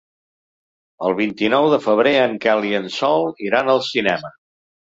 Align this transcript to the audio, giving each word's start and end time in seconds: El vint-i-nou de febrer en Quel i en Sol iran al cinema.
El 1.09 1.13
vint-i-nou 1.19 1.67
de 1.75 1.79
febrer 1.85 2.15
en 2.23 2.35
Quel 2.47 2.67
i 2.73 2.75
en 2.81 2.91
Sol 2.99 3.31
iran 3.49 3.73
al 3.75 3.87
cinema. 3.93 4.37